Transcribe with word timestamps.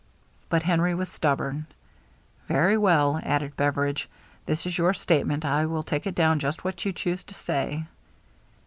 But 0.49 0.63
Henry 0.63 0.95
was 0.95 1.09
stubborn. 1.09 1.67
"Very 2.47 2.75
well," 2.75 3.19
added 3.21 3.55
Beveridge, 3.55 4.09
"this 4.47 4.65
is 4.65 4.75
your 4.79 4.95
statement. 4.95 5.45
I 5.45 5.67
will 5.67 5.83
take 5.83 6.05
down 6.15 6.39
just 6.39 6.63
what 6.63 6.83
you 6.85 6.91
choose 6.91 7.23
to 7.25 7.35
say." 7.35 7.83